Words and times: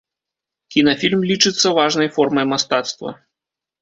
Кінафільм 0.75 1.21
лічыцца 1.31 1.67
важнай 1.81 2.09
формай 2.17 2.45
мастацтва. 2.55 3.09